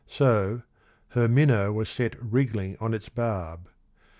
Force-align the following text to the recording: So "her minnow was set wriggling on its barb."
So 0.09 0.63
"her 1.09 1.27
minnow 1.27 1.71
was 1.71 1.87
set 1.87 2.15
wriggling 2.19 2.75
on 2.79 2.95
its 2.95 3.07
barb." 3.07 3.69